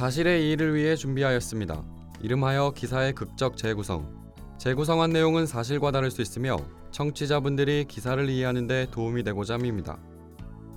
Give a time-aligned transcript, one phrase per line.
[0.00, 1.84] 사실의 이의를 위해 준비하였습니다.
[2.22, 4.32] 이름하여 기사의 극적 재구성.
[4.56, 6.56] 재구성한 내용은 사실과 다를 수 있으며
[6.90, 9.98] 청취자분들이 기사를 이해하는 데 도움이 되고자 합니다.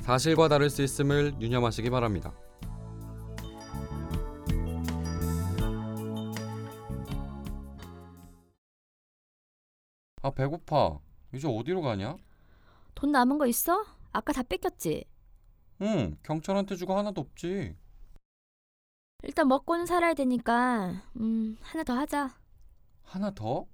[0.02, 2.34] 사실과 다를 수 있음을 유념하시기 바랍니다.
[10.22, 11.00] 아 배고파.
[11.34, 12.18] 이제 어디로 가냐?
[12.94, 13.86] 돈 남은 거 있어?
[14.12, 15.06] 아까 다 뺏겼지?
[15.82, 17.74] 응, 경찰한테 주고 하나도 없지.
[19.24, 22.30] 일단 먹고는 살아야 되니까 음 하나 더 하자.
[23.04, 23.66] 하나 더?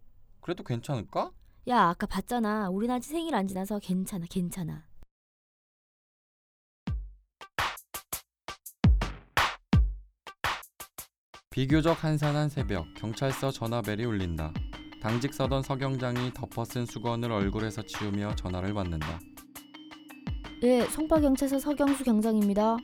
[0.41, 1.31] 그래도 괜찮을까?
[1.67, 2.69] 야 아까 봤잖아.
[2.69, 4.85] 우린 아직 생일 안 지나서 괜찮아 괜찮아.
[11.49, 14.53] 비교적 한산한 새벽 경찰서 전화벨이 울린다.
[15.01, 19.19] 당직 서던 서경장이 덮어쓴 수건을 얼굴에서 치우며 전화를 받는다.
[20.63, 22.77] 예 송파 경찰서 서경수 경장입니다.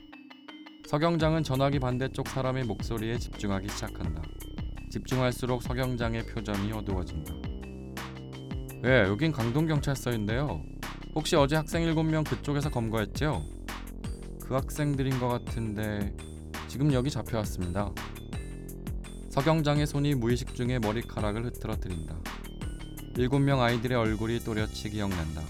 [0.86, 4.22] 서경장은 전화기 반대쪽 사람의 목소리에 집중하기 시작한다.
[4.88, 7.34] 집중할수록 서경장의 표정이 어두워진다.
[8.84, 10.62] 예, 여긴 강동경찰서인데요.
[11.16, 13.44] 혹시 어제 학생 7명 그쪽에서 검거했죠?
[14.44, 16.14] 그 학생들인 것 같은데
[16.68, 17.90] 지금 여기 잡혀왔습니다.
[19.30, 22.16] 서경장의 손이 무의식 중에 머리카락을 흐트러뜨린다.
[23.14, 25.42] 7명 아이들의 얼굴이 또렷이 기억난다.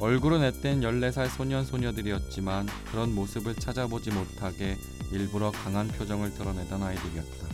[0.00, 4.76] 얼굴은 앳된 14살 소년 소녀들이었지만 그런 모습을 찾아보지 못하게
[5.12, 7.48] 일부러 강한 표정을 드러내던 아이들이었다.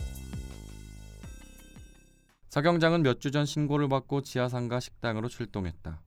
[2.49, 6.01] 서경장은 몇 주 전 신고를 받고 지하상가 식당으로 출동했다.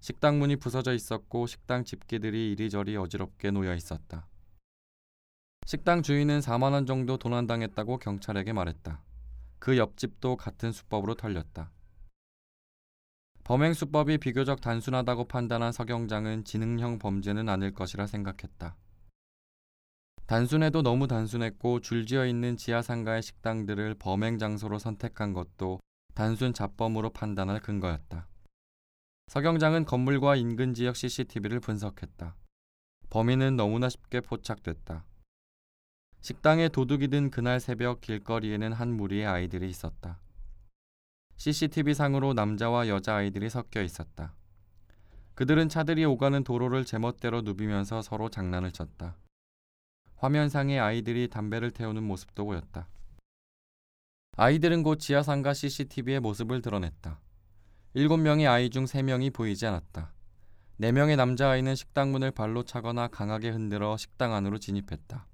[0.00, 4.26] 식당 문이 부서져 있었고 식당 집기들이 이리저리 어지럽게 놓여 있었다.
[5.66, 9.02] 식당 주인은 4만 원 정도 도난당했다고 경찰에게 말했다.
[9.58, 11.70] 그 옆집도 같은 수법으로 털렸다.
[13.50, 18.76] 범행 수법이 비교적 단순하다고 판단한 서경장은 지능형 범죄는 아닐 것이라 생각했다.
[20.26, 25.80] 단순해도 너무 단순했고 줄지어 있는 지하 상가의 식당들을 범행 장소로 선택한 것도
[26.14, 28.28] 단순 자범으로 판단할 근거였다.
[29.26, 32.36] 서경장은 건물과 인근 지역 CCTV를 분석했다.
[33.08, 35.04] 범인은 너무나 쉽게 포착됐다.
[36.20, 40.20] 식당에 도둑이 든 그날 새벽 길거리에는 한 무리의 아이들이 있었다.
[41.40, 44.34] CCTV 상으로 남자와 여자 아이들이 섞여 있었다.
[45.32, 49.16] 그들은 차들이 오가는 도로를 제멋대로 누비면서 서로 장난을 쳤다.
[50.16, 52.90] 화면상의 아이들이 담배를 태우는 모습도 보였다.
[54.36, 57.18] 아이들은 곧 지하상가 CCTV의 모습을 드러냈다.
[57.96, 60.12] 7명의 아이 중 3명이 보이지 않았다.
[60.78, 65.26] 4명의 남자아이는 식당 문을 발로 차거나 강하게 흔들어 식당 안으로 진입했다.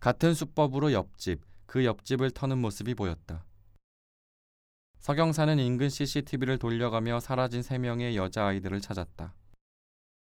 [0.00, 3.44] 같은 수법으로 옆집, 그 옆집을 터는 모습이 보였다.
[5.02, 9.34] 서경사는 인근 CCTV를 돌려가며 사라진 3명의 여자아이들을 찾았다.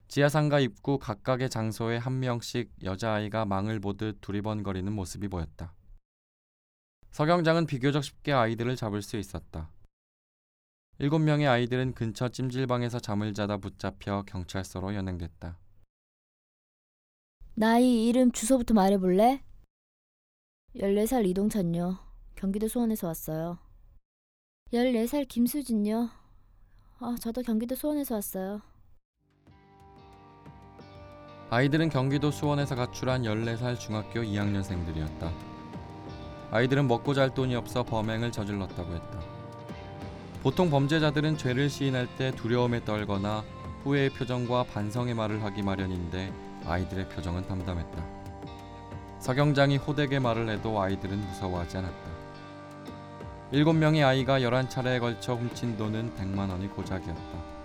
[0.08, 5.76] 지하상가 입구 각각의 장소에 한 명씩 여자아이가 망을 보듯 두리번거리는 모습이 보였다.
[7.12, 9.70] 서경장은 비교적 쉽게 아이들을 잡을 수 있었다.
[11.00, 15.60] 7명의 아이들은 근처 찜질방에서 잠을 자다 붙잡혀 경찰서로 연행됐다.
[17.54, 19.44] 나이, 이름, 주소부터 말해볼래?
[20.76, 22.00] 14살 이동찬요.
[22.36, 23.65] 경기도 수원에서 왔어요.
[24.74, 26.10] 14살 김수진요.
[27.00, 28.62] 아, 저도 경기도 수원에서 왔어요.
[31.52, 35.32] 아이들은 경기도 수원에서 가출한 14살 중학교 2학년생들이었다.
[36.50, 39.20] 아이들은 먹고 잘 돈이 없어 범행을 저질렀다고 했다.
[40.42, 43.44] 보통 범죄자들은 죄를 시인할 때 두려움에 떨거나
[43.84, 46.34] 후회의 표정과 반성의 말을 하기 마련인데
[46.66, 48.04] 아이들의 표정은 담담했다.
[49.20, 52.15] 서경장이 호되게 말을 해도 아이들은 무서워하지 않았다.
[53.54, 57.56] 7명의 아이가 11차례에 걸쳐 훔친 돈은 100만 원이 고작이었다.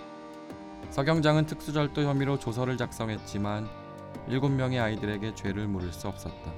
[0.90, 3.68] 서경장은 특수절도 혐의로 조서를 작성했지만
[4.28, 6.52] 7명의 아이들에게 죄를 물을 수 없었다.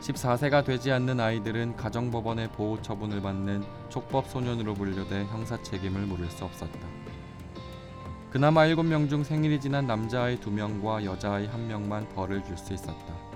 [0.00, 6.44] 14세가 되지 않는 아이들은 가정법원의 보호 처분을 받는 촉법 소년으로 분류돼 형사 책임을 물을 수
[6.44, 6.78] 없었다.
[8.30, 13.33] 그나마 7명 중 생일이 지난 남자아이 2명과 여자아이 1명만 벌을 줄 수 있었다.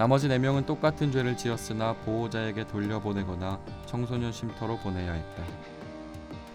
[0.00, 5.44] 나머지 4명은 똑같은 죄를 지었으나 보호자에게 돌려보내거나 청소년 쉼터로 보내야 했다.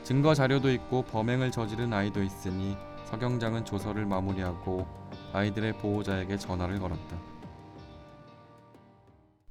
[0.01, 2.75] 증거 자료도 있고 범행을 저지른 아이도 있으니
[3.05, 4.87] 서경장은 조서를 마무리하고
[5.31, 7.21] 아이들의 보호자에게 전화를 걸었다.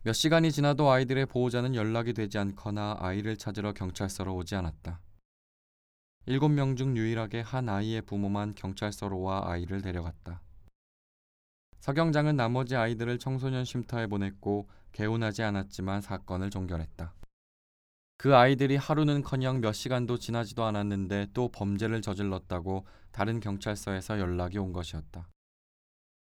[0.03, 4.99] 몇 시간이 지나도 아이들의 보호자는 연락이 되지 않거나 아이를 찾으러 경찰서로 오지 않았다.
[6.27, 10.41] 7명 중 유일하게 한 아이의 부모만 경찰서로 와 아이를 데려갔다.
[11.85, 17.13] 서경장은 나머지 아이들을 청소년 쉼터에 보냈고 개운하지 않았지만 사건을 종결했다.
[18.17, 25.29] 그 아이들이 하루는커녕 몇 시간도 지나지도 않았는데 또 범죄를 저질렀다고 다른 경찰서에서 연락이 온 것이었다.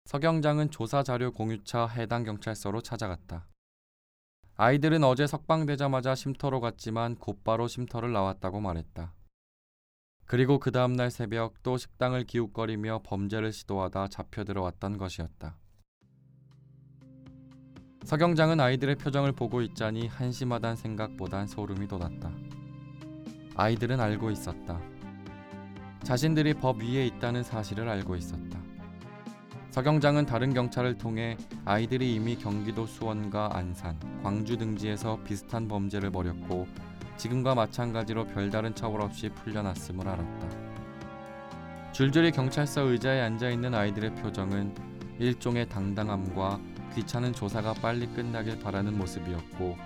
[0.04, 3.46] 서 경장은 조사 자료 공유차 해당 경찰서로 찾아갔다.
[4.56, 9.14] 아이들은 어제 석방되자마자 쉼터로 갔지만 곧바로 쉼터를 나왔다고 말했다.
[10.26, 15.56] 그리고 그 다음 날 새벽 또 식당을 기웃거리며 범죄를 시도하다 잡혀 들어왔던 것이었다.
[18.04, 22.30] 서 경장은 아이들의 표정을 보고 있자니 한심하단 생각보단 소름이 돋았다.
[23.54, 24.80] 아이들은 알고 있었다.
[26.02, 28.62] 자신들이 법 위에 있다는 사실을 알고 있었다.
[29.70, 36.66] 서 경장은 다른 경찰을 통해 아이들이 이미 경기도 수원과 안산, 광주 등지에서 비슷한 범죄를 벌였고
[37.16, 40.48] 지금과 마찬가지로 별다른 처벌 없이 풀려났음을 알았다.
[41.92, 44.74] 줄줄이 경찰서 의자에 앉아 있는 아이들의 표정은
[45.18, 46.60] 일종의 당당함과
[46.94, 49.76] 귀찮은 조사가 빨리 끝나길 바라는 모습이었고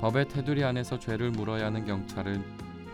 [0.00, 2.42] 법의 테두리 안에서 죄를 물어야 하는 경찰은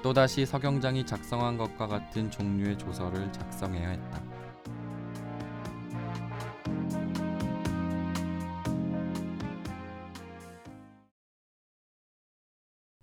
[0.02, 4.37] 또다시 서 경장이 작성한 것과 같은 종류의 조서를 작성해야 했다.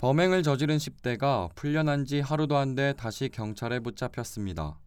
[0.06, 4.80] 범행을 저지른 10대가 풀려난 지 하루도 안 돼 다시 경찰에 붙잡혔습니다.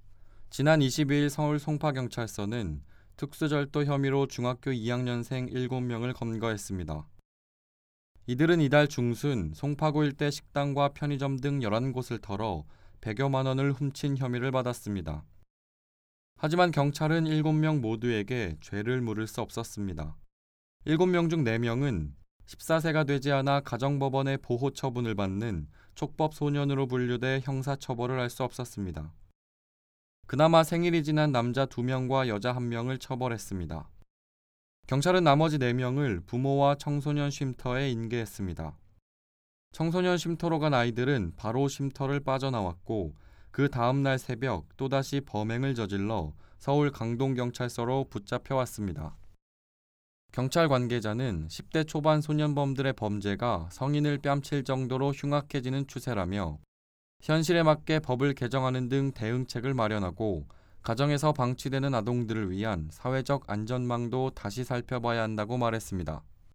[0.49, 2.83] 지난 22일 서울 송파경찰서는
[3.17, 7.05] 특수절도 혐의로 중학교 2학년생 7명을 검거했습니다.
[8.29, 12.65] 이들은 이달 중순 송파구 일대 식당과 편의점 등 11곳을 털어
[13.01, 15.25] 100여만 원을 훔친 혐의를 받았습니다.
[16.37, 20.17] 하지만 경찰은 7명 모두에게 죄를 물을 수 없었습니다.
[20.87, 22.13] 7명 중 4명은
[22.49, 29.13] 14세가 되지 않아 가정법원의 보호 처분을 받는 촉법 소년으로 분류돼 형사 처벌을 할 수 없었습니다.
[30.27, 33.89] 그나마 생일이 지난 남자 2명과 여자 1명을 처벌했습니다.
[34.87, 38.77] 경찰은 나머지 4명을 부모와 청소년 쉼터에 인계했습니다.
[39.73, 43.15] 청소년 쉼터로 간 아이들은 바로 쉼터를 빠져나왔고
[43.51, 49.17] 그 다음 날 새벽 또다시 범행을 저질러 서울 강동경찰서로 붙잡혀 왔습니다.
[50.31, 56.59] 경찰 관계자는 10대 초반 소년범들의 범죄가 성인을 뺨칠 정도로 흉악해지는 추세라며
[57.23, 60.47] 현실에 맞게 법을 개정하는 등 대응책을 마련하고
[60.83, 66.23] 가정에서 방치되는 아동들을 위한 사회적 안전망도 다시 살펴봐야 한다고 말했습니다.